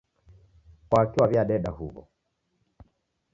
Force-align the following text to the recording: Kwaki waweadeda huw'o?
Kwaki 0.89 1.17
waweadeda 1.21 1.71
huw'o? 1.77 2.01